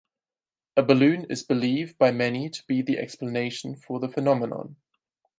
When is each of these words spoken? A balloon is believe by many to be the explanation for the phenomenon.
A 0.75 0.81
balloon 0.81 1.25
is 1.25 1.43
believe 1.43 1.95
by 1.99 2.09
many 2.09 2.49
to 2.49 2.65
be 2.65 2.81
the 2.81 2.97
explanation 2.97 3.75
for 3.75 3.99
the 3.99 4.09
phenomenon. 4.09 4.77